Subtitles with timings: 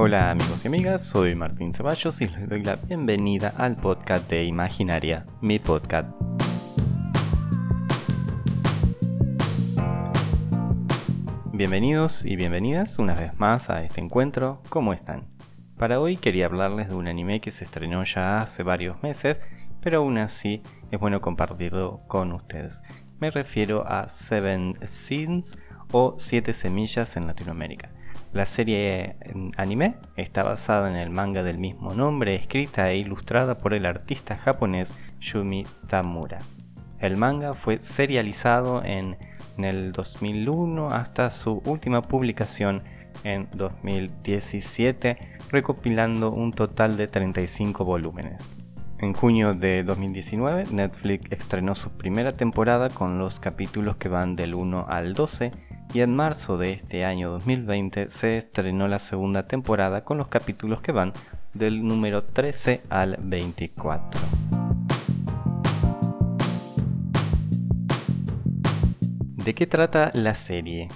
[0.00, 4.44] Hola amigos y amigas, soy Martín Ceballos y les doy la bienvenida al podcast de
[4.44, 6.12] Imaginaria, mi podcast.
[11.52, 15.26] Bienvenidos y bienvenidas una vez más a este encuentro, ¿cómo están?
[15.80, 19.38] Para hoy quería hablarles de un anime que se estrenó ya hace varios meses,
[19.82, 20.62] pero aún así
[20.92, 22.80] es bueno compartirlo con ustedes.
[23.18, 25.50] Me refiero a Seven Seeds
[25.90, 27.97] o Siete Semillas en Latinoamérica.
[28.32, 29.16] La serie
[29.56, 34.36] anime está basada en el manga del mismo nombre, escrita e ilustrada por el artista
[34.36, 36.36] japonés Yumi Tamura.
[37.00, 39.16] El manga fue serializado en,
[39.58, 42.82] el 2001 hasta su última publicación
[43.24, 45.16] en 2017,
[45.50, 48.84] recopilando un total de 35 volúmenes.
[49.00, 54.54] En junio de 2019, Netflix estrenó su primera temporada con los capítulos que van del
[54.54, 55.50] 1 al 12
[55.94, 60.82] y en marzo de este año 2020 se estrenó la segunda temporada con los capítulos
[60.82, 61.12] que van
[61.54, 64.20] del número 13 al 24.
[69.36, 70.88] ¿De qué trata la serie?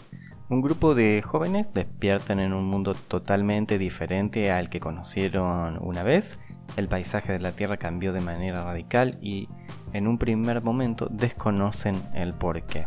[0.51, 6.39] Un grupo de jóvenes despiertan en un mundo totalmente diferente al que conocieron una vez.
[6.77, 9.49] El paisaje de la Tierra cambió de manera radical y
[9.95, 12.85] en un primer momento desconocen el porqué.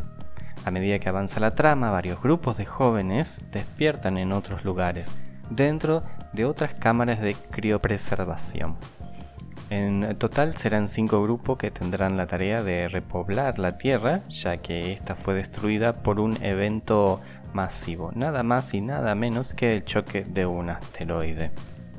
[0.65, 5.15] A medida que avanza la trama, varios grupos de jóvenes despiertan en otros lugares,
[5.51, 6.01] dentro
[6.33, 8.75] de otras cámaras de criopreservación.
[9.69, 14.91] En total serán cinco grupos que tendrán la tarea de repoblar la Tierra, ya que
[14.93, 17.21] esta fue destruida por un evento
[17.53, 21.51] masivo, nada más y nada menos que el choque de un asteroide.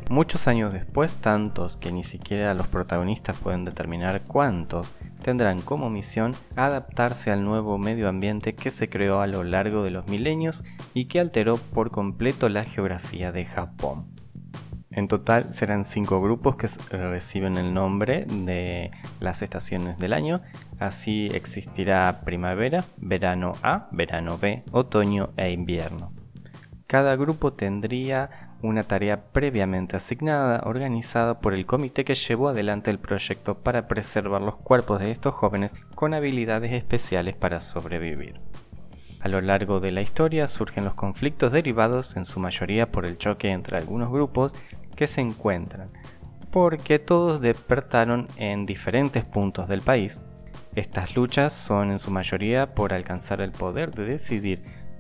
[0.09, 6.31] Muchos años después, tantos que ni siquiera los protagonistas pueden determinar cuántos, tendrán como misión
[6.55, 10.63] adaptarse al nuevo medio ambiente que se creó a lo largo de los milenios
[10.95, 14.07] y que alteró por completo la geografía de Japón.
[14.93, 20.41] En total serán cinco grupos que reciben el nombre de las estaciones del año.
[20.79, 26.13] Así existirá primavera, verano A, verano B, otoño e invierno.
[26.87, 32.99] Cada grupo tendría una tarea previamente asignada, organizada por el comité que llevó adelante el
[32.99, 38.41] proyecto para preservar los cuerpos de estos jóvenes con habilidades especiales para sobrevivir.
[39.21, 43.19] A lo largo de la historia surgen los conflictos derivados en su mayoría por el
[43.19, 44.53] choque entre algunos grupos
[44.95, 45.91] que se encuentran,
[46.51, 50.23] porque todos despertaron en diferentes puntos del país.
[50.75, 54.59] Estas luchas son en su mayoría por alcanzar el poder de decidir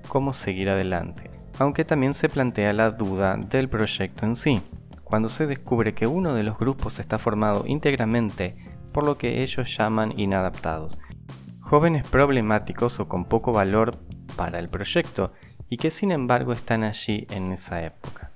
[0.08, 4.60] cómo seguir adelante, aunque también se plantea la duda del proyecto en sí,
[5.04, 8.52] cuando se descubre que uno de los grupos está formado íntegramente
[8.92, 10.98] por lo que ellos llaman inadaptados,
[11.62, 13.96] jóvenes problemáticos o con poco valor
[14.36, 15.32] para el proyecto
[15.68, 18.30] y que sin embargo están allí en esa época.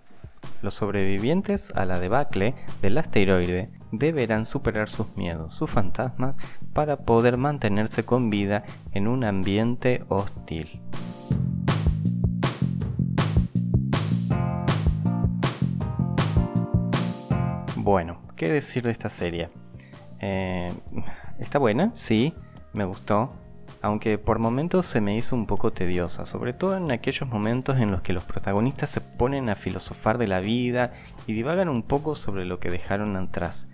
[0.62, 6.36] Los sobrevivientes a la debacle del asteroide deberán superar sus miedos, sus fantasmas,
[6.75, 10.80] para poder mantenerse con vida en un ambiente hostil.
[17.82, 19.48] Bueno, ¿qué decir de esta serie?
[20.20, 20.70] Eh,
[21.38, 22.34] está buena, sí,
[22.74, 23.30] me gustó,
[23.80, 27.91] aunque por momentos se me hizo un poco tediosa, sobre todo en aquellos momentos en
[27.91, 30.92] los que los protagonistas se ponen a filosofar de la vida
[31.26, 33.66] y divagan un poco sobre lo que dejaron atrás.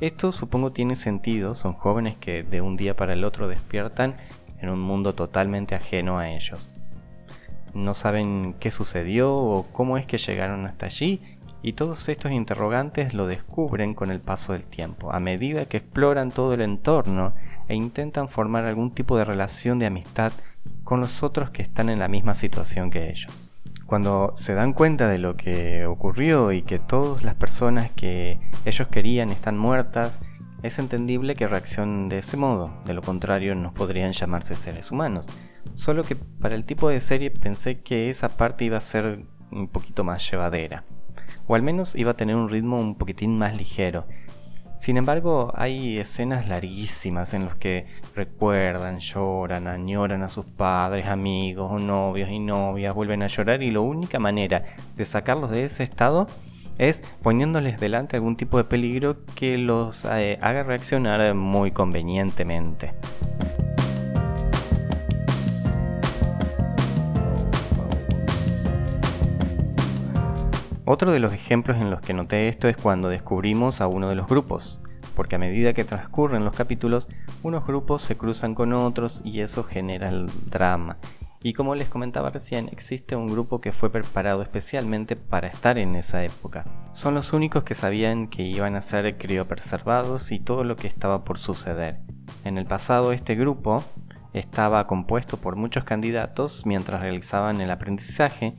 [0.00, 4.18] Esto supongo tiene sentido, son jóvenes que de un día para el otro despiertan
[4.60, 6.96] en un mundo totalmente ajeno a ellos.
[7.74, 13.14] No saben qué sucedió o cómo es que llegaron hasta allí y todos estos interrogantes
[13.14, 17.34] lo descubren con el paso del tiempo, a medida que exploran todo el entorno
[17.68, 20.32] e intentan formar algún tipo de relación de amistad
[20.82, 23.72] con los otros que están en la misma situación que ellos.
[23.86, 28.88] Cuando se dan cuenta de lo que ocurrió y que todas las personas que ellos
[28.88, 30.20] querían están muertas,
[30.62, 35.26] es entendible que reaccionen de ese modo, de lo contrario no podrían llamarse seres humanos.
[35.74, 39.68] Solo que para el tipo de serie pensé que esa parte iba a ser un
[39.68, 40.84] poquito más llevadera
[41.48, 44.06] o al menos iba a tener un ritmo un poquitín más ligero.
[44.82, 47.86] Sin embargo, hay escenas larguísimas en las que
[48.16, 53.78] recuerdan, lloran, añoran a sus padres, amigos, novios y novias, vuelven a llorar y la
[53.78, 54.64] única manera
[54.96, 56.26] de sacarlos de ese estado
[56.78, 62.92] es poniéndoles delante algún tipo de peligro que los eh, haga reaccionar muy convenientemente.
[70.92, 74.14] Otro de los ejemplos en los que noté esto es cuando descubrimos a uno de
[74.14, 74.78] los grupos,
[75.16, 77.08] porque a medida que transcurren los capítulos,
[77.42, 80.98] unos grupos se cruzan con otros y eso genera el drama.
[81.42, 85.96] Y como les comentaba recién, existe un grupo que fue preparado especialmente para estar en
[85.96, 86.62] esa época.
[86.92, 91.24] Son los únicos que sabían que iban a ser criopreservados y todo lo que estaba
[91.24, 92.00] por suceder.
[92.44, 93.82] En el pasado este grupo
[94.34, 98.52] estaba compuesto por muchos candidatos mientras realizaban el aprendizaje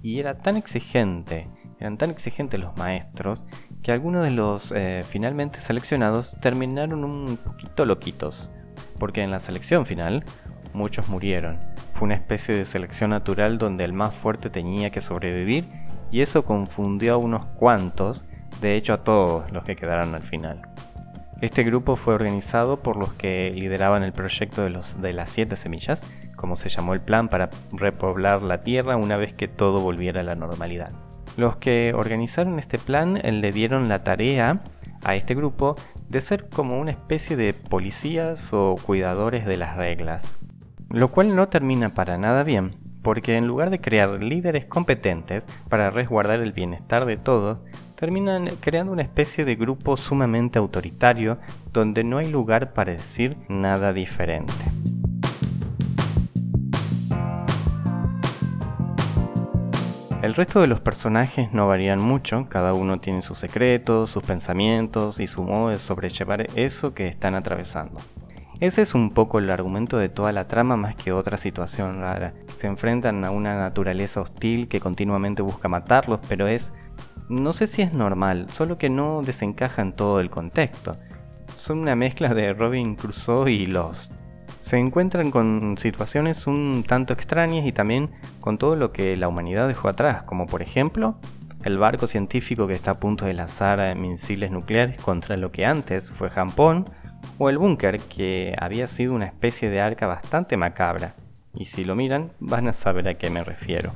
[0.00, 1.48] y era tan exigente,
[1.80, 3.44] eran tan exigentes los maestros,
[3.82, 8.50] que algunos de los eh, finalmente seleccionados terminaron un poquito loquitos,
[8.98, 10.24] porque en la selección final
[10.72, 11.58] muchos murieron.
[11.94, 15.64] Fue una especie de selección natural donde el más fuerte tenía que sobrevivir
[16.10, 18.24] y eso confundió a unos cuantos,
[18.60, 20.62] de hecho a todos los que quedaron al final.
[21.42, 25.56] Este grupo fue organizado por los que lideraban el proyecto de, los, de las siete
[25.56, 30.22] semillas, como se llamó el plan para repoblar la Tierra una vez que todo volviera
[30.22, 30.92] a la normalidad.
[31.36, 34.60] Los que organizaron este plan eh, le dieron la tarea
[35.04, 35.76] a este grupo
[36.08, 40.38] de ser como una especie de policías o cuidadores de las reglas.
[40.88, 45.90] Lo cual no termina para nada bien, porque en lugar de crear líderes competentes para
[45.90, 47.58] resguardar el bienestar de todos,
[47.96, 51.38] terminan creando una especie de grupo sumamente autoritario
[51.72, 54.54] donde no hay lugar para decir nada diferente.
[60.26, 65.20] El resto de los personajes no varían mucho, cada uno tiene sus secretos, sus pensamientos
[65.20, 68.00] y su modo de sobrellevar eso que están atravesando.
[68.58, 72.34] Ese es un poco el argumento de toda la trama más que otra situación rara.
[72.58, 76.72] Se enfrentan a una naturaleza hostil que continuamente busca matarlos, pero es...
[77.28, 80.94] no sé si es normal, solo que no desencaja en todo el contexto.
[81.46, 84.15] Son una mezcla de Robin Crusoe y Lost.
[84.66, 88.10] Se encuentran con situaciones un tanto extrañas y también
[88.40, 91.14] con todo lo que la humanidad dejó atrás, como por ejemplo
[91.64, 96.10] el barco científico que está a punto de lanzar misiles nucleares contra lo que antes
[96.10, 96.84] fue Japón,
[97.38, 101.14] o el búnker, que había sido una especie de arca bastante macabra,
[101.54, 103.92] y si lo miran van a saber a qué me refiero.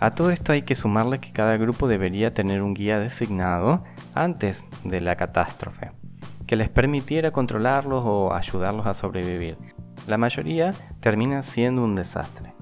[0.00, 3.84] A todo esto hay que sumarle que cada grupo debería tener un guía designado
[4.14, 5.92] antes de la catástrofe,
[6.46, 9.56] que les permitiera controlarlos o ayudarlos a sobrevivir.
[10.08, 10.70] La mayoría
[11.00, 12.52] termina siendo un desastre.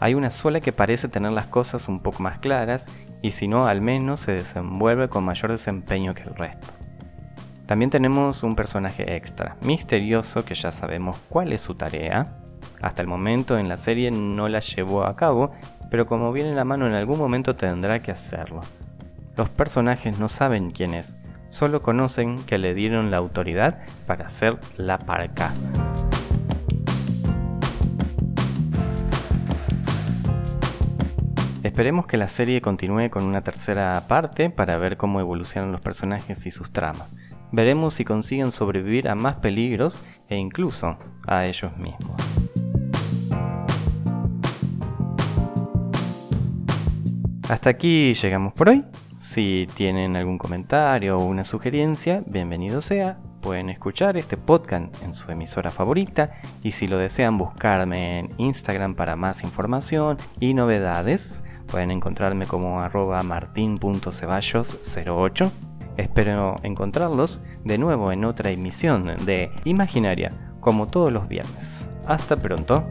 [0.00, 3.64] Hay una sola que parece tener las cosas un poco más claras y si no
[3.64, 6.68] al menos se desenvuelve con mayor desempeño que el resto.
[7.66, 12.34] También tenemos un personaje extra, misterioso que ya sabemos cuál es su tarea.
[12.82, 15.52] Hasta el momento en la serie no la llevó a cabo,
[15.90, 18.60] pero como viene la mano en algún momento tendrá que hacerlo.
[19.40, 24.58] Los personajes no saben quién es, solo conocen que le dieron la autoridad para hacer
[24.76, 25.50] la parca.
[31.62, 36.44] Esperemos que la serie continúe con una tercera parte para ver cómo evolucionan los personajes
[36.44, 37.34] y sus tramas.
[37.50, 42.20] Veremos si consiguen sobrevivir a más peligros e incluso a ellos mismos.
[47.48, 48.84] Hasta aquí llegamos por hoy.
[49.32, 53.20] Si tienen algún comentario o una sugerencia, bienvenido sea.
[53.40, 56.32] Pueden escuchar este podcast en su emisora favorita
[56.64, 61.40] y si lo desean buscarme en Instagram para más información y novedades,
[61.70, 65.48] Pueden encontrarme como arroba martin.ceballos08.
[65.96, 71.84] Espero encontrarlos de nuevo en otra emisión de Imaginaria, como todos los viernes.
[72.04, 72.84] Hasta pronto.